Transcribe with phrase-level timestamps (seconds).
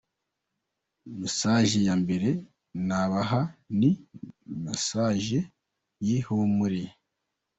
[1.19, 2.29] “Message ya mbere
[2.87, 3.41] nabaha,
[3.79, 3.91] ni
[4.65, 5.33] message
[6.05, 6.81] y’ihumure.